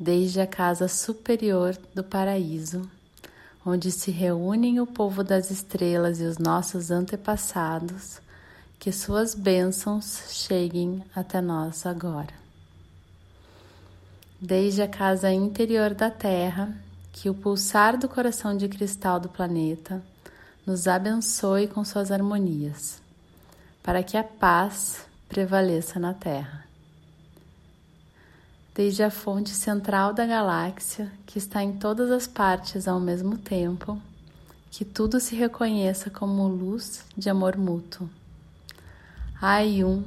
desde 0.00 0.40
a 0.40 0.46
casa 0.46 0.88
superior 0.88 1.76
do 1.94 2.02
paraíso, 2.02 2.90
onde 3.66 3.92
se 3.92 4.10
reúnem 4.10 4.80
o 4.80 4.86
povo 4.86 5.22
das 5.22 5.50
estrelas 5.50 6.22
e 6.22 6.24
os 6.24 6.38
nossos 6.38 6.90
antepassados, 6.90 8.18
que 8.78 8.90
suas 8.90 9.34
bênçãos 9.34 10.22
cheguem 10.30 11.04
até 11.14 11.42
nós 11.42 11.84
agora. 11.84 12.32
Desde 14.40 14.80
a 14.80 14.88
casa 14.88 15.30
interior 15.30 15.92
da 15.92 16.10
Terra, 16.10 16.74
que 17.12 17.28
o 17.28 17.34
pulsar 17.34 17.98
do 17.98 18.08
coração 18.08 18.56
de 18.56 18.68
cristal 18.68 19.20
do 19.20 19.28
planeta 19.28 20.02
nos 20.64 20.88
abençoe 20.88 21.68
com 21.68 21.84
suas 21.84 22.10
harmonias, 22.10 23.02
para 23.82 24.02
que 24.02 24.16
a 24.16 24.24
paz 24.24 25.04
prevaleça 25.28 26.00
na 26.00 26.14
Terra 26.14 26.69
desde 28.80 29.02
a 29.02 29.10
fonte 29.10 29.50
central 29.50 30.14
da 30.14 30.24
galáxia, 30.24 31.12
que 31.26 31.36
está 31.36 31.62
em 31.62 31.70
todas 31.70 32.10
as 32.10 32.26
partes 32.26 32.88
ao 32.88 32.98
mesmo 32.98 33.36
tempo, 33.36 34.00
que 34.70 34.86
tudo 34.86 35.20
se 35.20 35.36
reconheça 35.36 36.08
como 36.08 36.48
luz 36.48 37.04
de 37.14 37.28
amor 37.28 37.58
mútuo. 37.58 38.08
Ayun, 39.38 40.02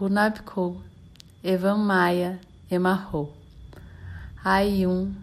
Hunabko, 0.00 0.82
Evan 1.40 1.84
Maya, 1.84 2.40
Emarro. 2.68 3.32
Ayun, 4.44 5.14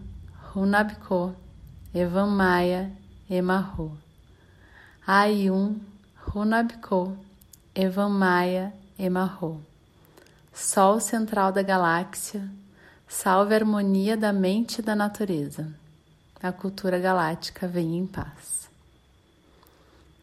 Hunabko, 0.56 1.34
Evan 1.94 2.30
Maya, 2.30 2.90
Emarro. 3.28 3.98
Ayun, 5.06 5.78
Hunabko, 6.26 7.18
Evan 7.74 8.12
Maya, 8.12 8.72
Emarro. 8.98 9.60
Sol 10.54 11.00
central 11.00 11.52
da 11.52 11.62
galáxia, 11.62 12.48
salve 13.12 13.52
a 13.52 13.58
harmonia 13.58 14.16
da 14.16 14.32
mente 14.32 14.78
e 14.78 14.82
da 14.82 14.96
natureza. 14.96 15.70
A 16.42 16.50
cultura 16.50 16.98
galáctica 16.98 17.68
vem 17.68 17.98
em 17.98 18.06
paz. 18.06 18.70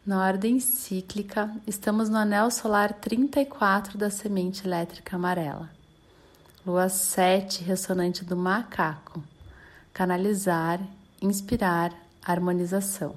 Na 0.04 0.26
ordem 0.26 0.58
cíclica, 0.58 1.54
estamos 1.68 2.08
no 2.08 2.18
anel 2.18 2.50
solar 2.50 2.92
34 2.94 3.96
da 3.96 4.10
semente 4.10 4.66
elétrica 4.66 5.14
amarela. 5.14 5.70
Lua 6.66 6.88
7 6.88 7.62
ressonante 7.62 8.24
do 8.24 8.36
macaco. 8.36 9.22
Canalizar, 9.94 10.80
inspirar, 11.22 11.94
harmonização. 12.20 13.14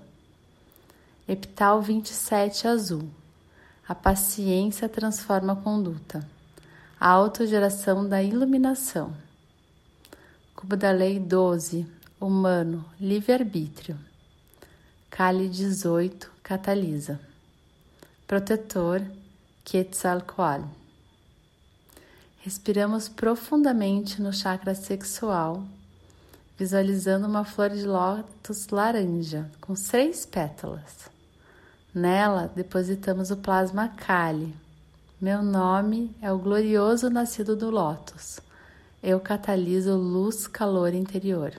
Epital 1.27 1.81
27 1.81 2.67
azul. 2.67 3.09
A 3.87 3.95
paciência 3.95 4.87
transforma 4.87 5.53
a 5.53 5.57
conduta 5.57 6.25
a 6.99 7.09
autogeração 7.09 8.07
da 8.07 8.23
iluminação. 8.23 9.13
Cubo 10.63 10.77
da 10.77 10.91
Lei 10.91 11.19
12, 11.19 11.85
humano, 12.21 12.85
livre-arbítrio. 12.97 13.97
Kali 15.09 15.49
18, 15.49 16.31
catalisa. 16.41 17.19
Protetor, 18.25 19.01
Quetzalcoatl. 19.65 20.63
Respiramos 22.37 23.09
profundamente 23.09 24.21
no 24.21 24.31
chakra 24.31 24.73
sexual, 24.73 25.65
visualizando 26.57 27.27
uma 27.27 27.43
flor 27.43 27.71
de 27.71 27.85
lótus 27.85 28.69
laranja 28.69 29.51
com 29.59 29.75
seis 29.75 30.25
pétalas. 30.25 31.09
Nela 31.93 32.49
depositamos 32.55 33.31
o 33.31 33.35
plasma 33.35 33.89
Kali, 33.89 34.55
meu 35.19 35.43
nome 35.43 36.15
é 36.21 36.31
o 36.31 36.39
glorioso 36.39 37.09
nascido 37.09 37.53
do 37.53 37.69
Lótus. 37.69 38.39
Eu 39.03 39.19
cataliso 39.19 39.97
luz, 39.97 40.47
calor 40.47 40.93
interior. 40.93 41.51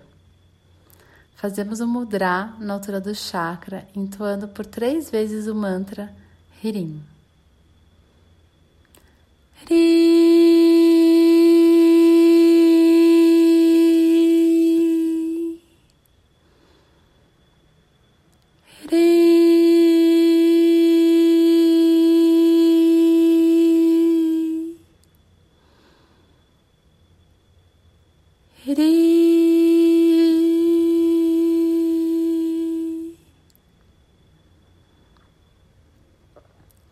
Fazemos 1.37 1.81
o 1.81 1.87
mudra 1.87 2.55
na 2.59 2.73
altura 2.73 3.03
do 3.03 3.15
chakra, 3.15 3.87
entoando 3.95 4.49
por 4.49 4.65
três 4.65 5.11
vezes 5.11 5.47
o 5.47 5.55
mantra 5.55 6.11
Hirim. 6.63 7.03
Hirim. 9.69 9.94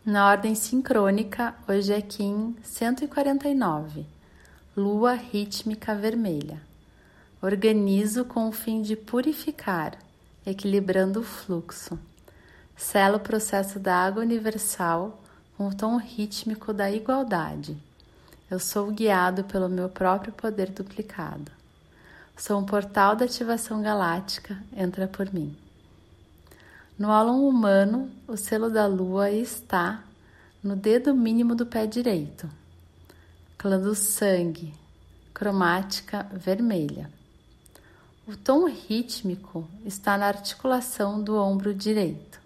Na 0.05 0.29
ordem 0.29 0.53
sincrônica, 0.53 1.55
hoje 1.67 1.91
é 1.91 1.99
Kim 1.99 2.55
149, 2.61 4.05
Lua 4.77 5.15
rítmica 5.15 5.95
vermelha. 5.95 6.61
Organizo 7.41 8.23
com 8.23 8.47
o 8.47 8.51
fim 8.51 8.83
de 8.83 8.95
purificar, 8.95 9.97
equilibrando 10.45 11.21
o 11.21 11.23
fluxo. 11.23 11.97
Selo 12.77 13.17
o 13.17 13.19
processo 13.19 13.79
da 13.79 13.95
água 13.95 14.21
universal 14.21 15.19
com 15.57 15.69
o 15.69 15.75
tom 15.75 15.97
rítmico 15.97 16.71
da 16.71 16.91
igualdade. 16.91 17.75
Eu 18.47 18.59
sou 18.59 18.91
guiado 18.91 19.43
pelo 19.45 19.67
meu 19.67 19.89
próprio 19.89 20.31
poder 20.31 20.69
duplicado. 20.69 21.62
Sou 22.35 22.59
um 22.59 22.65
portal 22.65 23.15
da 23.15 23.25
ativação 23.25 23.81
galáctica, 23.81 24.61
entra 24.75 25.07
por 25.07 25.31
mim. 25.33 25.55
No 26.97 27.11
álon 27.11 27.47
humano, 27.47 28.11
o 28.27 28.35
selo 28.35 28.69
da 28.69 28.85
lua 28.85 29.31
está 29.31 30.03
no 30.63 30.75
dedo 30.75 31.13
mínimo 31.13 31.55
do 31.55 31.65
pé 31.65 31.85
direito. 31.85 32.49
Clã 33.57 33.79
do 33.79 33.95
sangue, 33.95 34.73
cromática 35.33 36.27
vermelha. 36.33 37.09
O 38.27 38.35
tom 38.35 38.67
rítmico 38.67 39.67
está 39.85 40.17
na 40.17 40.27
articulação 40.27 41.21
do 41.21 41.35
ombro 41.35 41.73
direito. 41.73 42.39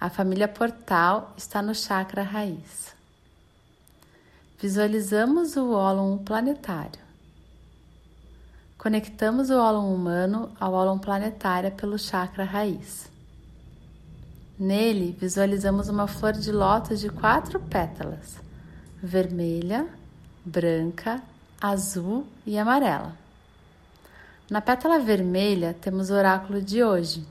A 0.00 0.10
família 0.10 0.48
portal 0.48 1.32
está 1.36 1.62
no 1.62 1.74
chakra 1.74 2.22
raiz. 2.22 2.94
Visualizamos 4.58 5.56
o 5.56 5.70
ólon 5.70 6.18
planetário. 6.18 7.03
Conectamos 8.84 9.48
o 9.48 9.54
ólon 9.54 9.94
humano 9.94 10.50
ao 10.60 10.74
ólon 10.74 10.98
planetário 10.98 11.72
pelo 11.72 11.98
chakra 11.98 12.44
raiz. 12.44 13.10
Nele 14.58 15.16
visualizamos 15.18 15.88
uma 15.88 16.06
flor 16.06 16.34
de 16.34 16.52
lótus 16.52 17.00
de 17.00 17.08
quatro 17.08 17.58
pétalas: 17.58 18.36
vermelha, 19.02 19.88
branca, 20.44 21.22
azul 21.58 22.26
e 22.44 22.58
amarela. 22.58 23.16
Na 24.50 24.60
pétala 24.60 24.98
vermelha 24.98 25.74
temos 25.80 26.10
o 26.10 26.14
oráculo 26.14 26.60
de 26.60 26.84
hoje. 26.84 27.26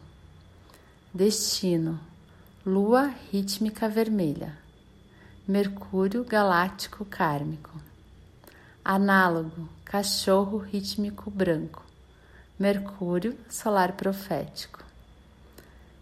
Destino: 1.14 2.00
Lua 2.66 3.14
rítmica 3.32 3.88
vermelha. 3.88 4.58
Mercúrio 5.48 6.24
galáctico 6.24 7.06
kármico. 7.06 7.93
Análogo: 8.86 9.70
Cachorro 9.86 10.58
rítmico 10.58 11.32
branco. 11.32 11.82
Mercúrio, 12.60 13.38
solar 13.50 13.94
profético. 13.94 14.84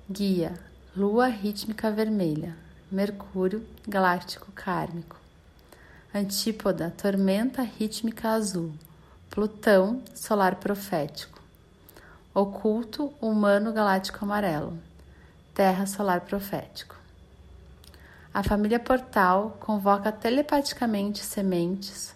Guia, 0.10 0.60
lua 0.96 1.28
rítmica 1.28 1.92
vermelha. 1.92 2.58
Mercúrio, 2.92 3.64
galáctico 3.88 4.52
kármico. 4.54 5.16
Antípoda, 6.12 6.92
tormenta 6.98 7.62
rítmica 7.62 8.32
azul. 8.32 8.74
Plutão, 9.30 10.02
solar 10.16 10.56
profético. 10.56 11.40
Oculto, 12.34 13.14
humano 13.22 13.72
galáctico 13.72 14.26
amarelo. 14.26 14.76
Terra 15.54 15.86
solar 15.86 16.22
profético. 16.22 16.96
A 18.34 18.42
família 18.42 18.80
Portal 18.80 19.56
convoca 19.60 20.12
telepaticamente 20.12 21.24
sementes, 21.24 22.16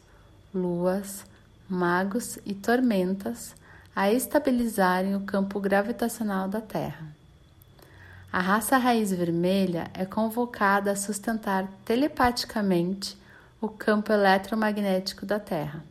luas, 0.55 1.25
magos 1.69 2.39
e 2.45 2.53
tormentas 2.53 3.53
a 3.95 4.11
estabilizarem 4.11 5.15
o 5.15 5.21
campo 5.21 5.59
gravitacional 5.59 6.47
da 6.47 6.61
Terra. 6.61 7.05
A 8.31 8.39
raça 8.39 8.77
raiz 8.77 9.11
vermelha 9.11 9.89
é 9.93 10.05
convocada 10.05 10.91
a 10.91 10.95
sustentar 10.95 11.67
telepaticamente 11.85 13.17
o 13.61 13.69
campo 13.69 14.11
eletromagnético 14.11 15.25
da 15.25 15.39
Terra. 15.39 15.83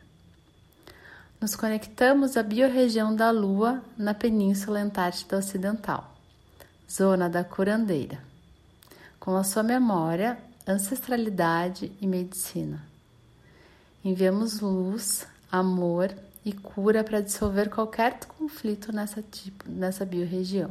Nos 1.39 1.55
conectamos 1.55 2.35
à 2.35 2.43
biorregião 2.43 3.15
da 3.15 3.31
Lua 3.31 3.81
na 3.97 4.13
Península 4.13 4.79
Antártida 4.79 5.37
Ocidental, 5.37 6.13
zona 6.89 7.29
da 7.29 7.43
curandeira 7.43 8.19
com 9.25 9.35
a 9.35 9.43
sua 9.43 9.63
memória, 9.63 10.37
ancestralidade 10.67 11.91
e 11.99 12.05
medicina. 12.05 12.94
Enviamos 14.05 14.59
luz, 14.59 15.25
amor 15.51 16.13
e 16.45 16.53
cura 16.53 17.03
para 17.03 17.21
dissolver 17.21 17.71
qualquer 17.71 18.19
conflito 18.27 18.93
nessa, 18.93 19.19
tipo, 19.23 19.67
nessa 19.67 20.05
biorregião. 20.05 20.69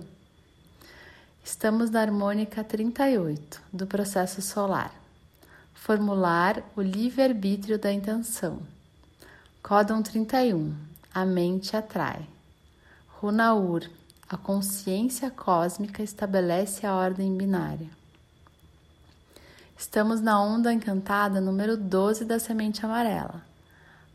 Estamos 1.43 1.91
na 1.91 2.01
harmônica 2.01 2.63
38 2.63 3.61
do 3.73 3.89
processo 3.89 4.41
solar. 4.41 4.95
Formular 5.75 6.63
o 6.77 6.81
livre-arbítrio 6.81 7.77
da 7.77 7.93
intenção. 7.93 8.63
Códon 9.61 10.01
31. 10.01 10.73
A 11.13 11.27
mente 11.27 11.77
atrai. 11.77 12.25
Runaur. 13.21 13.83
A 14.29 14.37
consciência 14.37 15.29
cósmica 15.29 16.05
estabelece 16.05 16.87
a 16.87 16.95
ordem 16.95 17.37
binária. 17.37 18.04
Estamos 19.77 20.21
na 20.21 20.41
onda 20.41 20.73
encantada 20.73 21.41
número 21.41 21.77
12 21.77 22.25
da 22.25 22.39
semente 22.39 22.87
amarela. 22.87 23.43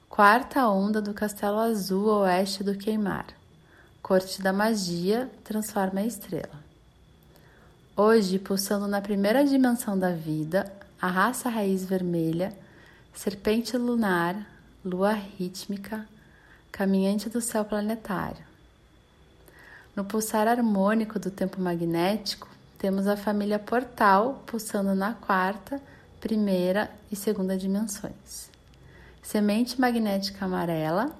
Quarta 0.07 0.67
onda 0.69 1.01
do 1.01 1.13
castelo 1.13 1.59
azul 1.59 2.07
oeste 2.07 2.63
do 2.63 2.75
queimar. 2.75 3.27
Corte 4.01 4.41
da 4.41 4.53
magia 4.53 5.29
transforma 5.43 5.99
a 5.99 6.05
estrela. 6.05 6.63
Hoje, 7.95 8.39
pulsando 8.39 8.87
na 8.87 9.01
primeira 9.01 9.45
dimensão 9.45 9.99
da 9.99 10.11
vida, 10.11 10.71
a 11.01 11.07
raça 11.07 11.49
raiz 11.49 11.83
vermelha, 11.83 12.55
serpente 13.13 13.77
lunar, 13.77 14.47
lua 14.83 15.11
rítmica, 15.11 16.07
caminhante 16.71 17.29
do 17.29 17.41
céu 17.41 17.65
planetário. 17.65 18.43
No 19.93 20.05
pulsar 20.05 20.47
harmônico 20.47 21.19
do 21.19 21.29
tempo 21.29 21.59
magnético, 21.59 22.47
temos 22.79 23.05
a 23.07 23.17
família 23.17 23.59
Portal 23.59 24.41
pulsando 24.45 24.95
na 24.95 25.13
quarta, 25.13 25.81
primeira 26.21 26.89
e 27.11 27.15
segunda 27.15 27.57
dimensões. 27.57 28.49
Semente 29.21 29.79
magnética 29.79 30.45
amarela, 30.45 31.13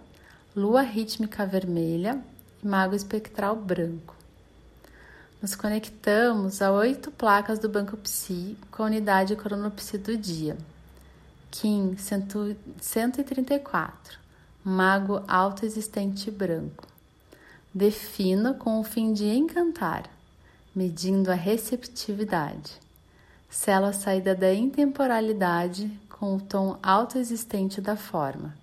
lua 0.56 0.82
rítmica 0.82 1.46
vermelha 1.46 2.20
e 2.64 2.68
mago 2.68 2.96
espectral 2.96 3.58
branco. 3.58 4.16
Nos 5.42 5.54
conectamos 5.54 6.62
a 6.62 6.72
oito 6.72 7.12
placas 7.12 7.60
do 7.60 7.68
Banco 7.68 7.98
Psi 7.98 8.58
com 8.72 8.84
a 8.84 8.86
unidade 8.86 9.36
Cronopsi 9.36 9.98
do 9.98 10.16
dia. 10.16 10.58
Kim 11.52 11.98
134, 11.98 14.18
mago 14.64 15.22
autoexistente 15.28 16.32
branco. 16.32 16.88
Defino 17.74 18.54
com 18.54 18.80
o 18.80 18.84
fim 18.84 19.12
de 19.12 19.26
encantar 19.26 20.10
medindo 20.80 21.30
a 21.30 21.36
receptividade. 21.36 22.72
Sela 23.50 23.90
a 23.90 23.94
saída 23.94 24.34
da 24.34 24.54
intemporalidade 24.54 25.92
com 26.08 26.38
o 26.38 26.40
tom 26.40 26.80
autoexistente 26.82 27.82
da 27.82 27.98
forma. 27.98 28.56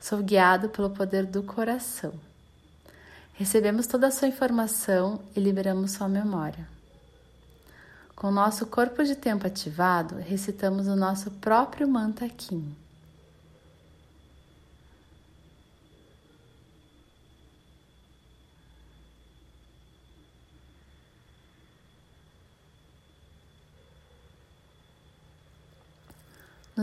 Sou 0.00 0.20
guiado 0.20 0.68
pelo 0.68 0.90
poder 0.90 1.24
do 1.24 1.44
coração. 1.44 2.12
Recebemos 3.34 3.86
toda 3.86 4.08
a 4.08 4.10
sua 4.10 4.26
informação 4.26 5.20
e 5.36 5.38
liberamos 5.38 5.92
sua 5.92 6.08
memória. 6.08 6.66
Com 8.16 8.32
nosso 8.32 8.66
corpo 8.66 9.04
de 9.04 9.14
tempo 9.14 9.46
ativado, 9.46 10.16
recitamos 10.16 10.88
o 10.88 10.96
nosso 10.96 11.30
próprio 11.30 11.86
mantra. 11.86 12.28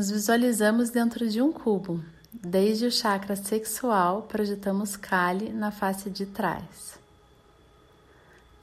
Nos 0.02 0.10
visualizamos 0.10 0.90
dentro 0.90 1.30
de 1.30 1.44
um 1.44 1.52
cubo. 1.52 2.04
Desde 2.34 2.88
o 2.88 2.92
chakra 2.92 3.36
sexual, 3.36 4.24
projetamos 4.24 4.96
Kali 4.96 5.54
na 5.54 5.70
face 5.70 6.10
de 6.10 6.26
trás. 6.26 6.98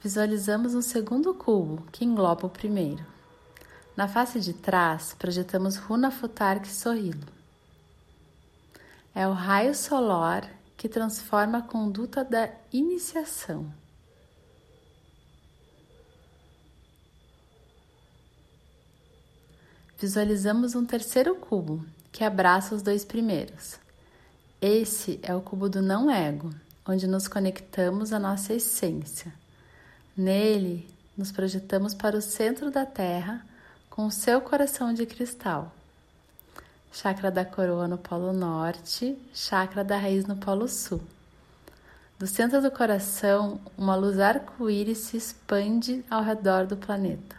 Visualizamos 0.03 0.75
um 0.75 0.81
segundo 0.81 1.33
cubo, 1.33 1.87
que 1.93 2.03
engloba 2.03 2.45
o 2.45 2.49
primeiro. 2.49 3.05
Na 3.95 4.05
face 4.05 4.41
de 4.41 4.51
trás, 4.51 5.15
projetamos 5.17 5.77
Runa 5.77 6.11
Futark 6.11 6.67
Sorrilo. 6.67 7.25
É 9.15 9.25
o 9.25 9.31
raio 9.31 9.73
solar 9.73 10.51
que 10.75 10.89
transforma 10.89 11.59
a 11.59 11.61
conduta 11.61 12.21
da 12.21 12.49
iniciação. 12.73 13.65
Visualizamos 19.99 20.75
um 20.75 20.85
terceiro 20.85 21.35
cubo 21.35 21.85
que 22.11 22.23
abraça 22.23 22.73
os 22.73 22.81
dois 22.81 23.03
primeiros. 23.03 23.77
Esse 24.61 25.19
é 25.21 25.35
o 25.35 25.41
cubo 25.41 25.69
do 25.69 25.81
não 25.81 26.09
ego, 26.09 26.53
onde 26.87 27.05
nos 27.05 27.27
conectamos 27.27 28.13
à 28.13 28.19
nossa 28.19 28.53
essência. 28.53 29.33
Nele, 30.15 30.87
nos 31.17 31.31
projetamos 31.31 31.93
para 31.93 32.17
o 32.17 32.21
centro 32.21 32.71
da 32.71 32.85
Terra 32.85 33.45
com 33.89 34.05
o 34.05 34.11
seu 34.11 34.39
coração 34.41 34.93
de 34.93 35.05
cristal. 35.05 35.73
Chakra 36.91 37.29
da 37.29 37.45
coroa 37.45 37.87
no 37.87 37.97
polo 37.97 38.33
norte, 38.33 39.17
chakra 39.33 39.83
da 39.83 39.97
raiz 39.97 40.25
no 40.25 40.37
polo 40.37 40.67
sul. 40.67 41.01
Do 42.17 42.25
centro 42.25 42.61
do 42.61 42.71
coração, 42.71 43.59
uma 43.77 43.95
luz 43.95 44.19
arco-íris 44.19 44.97
se 44.99 45.17
expande 45.17 46.03
ao 46.09 46.23
redor 46.23 46.65
do 46.65 46.75
planeta. 46.75 47.38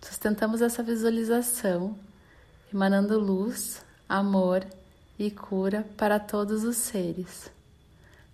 Sustentamos 0.00 0.62
essa 0.62 0.82
visualização, 0.82 1.96
emanando 2.72 3.18
luz, 3.18 3.82
amor 4.08 4.66
e 5.18 5.30
cura 5.30 5.86
para 5.96 6.18
todos 6.18 6.64
os 6.64 6.76
seres. 6.76 7.50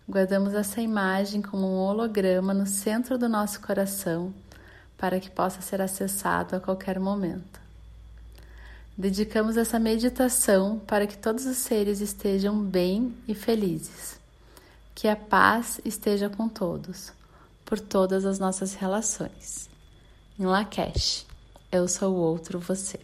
Guardamos 0.09 0.55
essa 0.55 0.81
imagem 0.81 1.43
como 1.43 1.67
um 1.67 1.79
holograma 1.79 2.55
no 2.55 2.67
centro 2.67 3.19
do 3.19 3.29
nosso 3.29 3.61
coração 3.61 4.33
para 4.97 5.19
que 5.19 5.29
possa 5.29 5.61
ser 5.61 5.83
acessado 5.83 6.55
a 6.55 6.61
qualquer 6.61 7.01
momento. 7.01 7.61
Dedicamos 8.97 9.57
essa 9.57 9.79
meditação 9.79 10.79
para 10.79 11.07
que 11.07 11.19
todos 11.19 11.45
os 11.45 11.59
seres 11.59 12.01
estejam 12.01 12.59
bem 12.59 13.15
e 13.27 13.35
felizes. 13.35 14.19
Que 14.95 15.09
a 15.09 15.17
paz 15.17 15.81
esteja 15.85 16.31
com 16.31 16.49
todos, 16.49 17.13
por 17.65 17.79
todas 17.79 18.25
as 18.25 18.39
nossas 18.39 18.75
relações. 18.75 19.69
Em 20.39 20.47
Lakesh. 20.47 21.27
Eu 21.73 21.89
sou 21.89 22.15
o 22.15 22.19
outro 22.19 22.61
você. 22.61 23.01